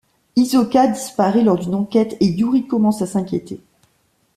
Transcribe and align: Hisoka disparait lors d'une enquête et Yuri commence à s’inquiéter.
Hisoka 0.35 0.87
disparait 0.87 1.43
lors 1.43 1.59
d'une 1.59 1.75
enquête 1.75 2.17
et 2.21 2.25
Yuri 2.25 2.65
commence 2.65 3.03
à 3.03 3.05
s’inquiéter. 3.05 3.61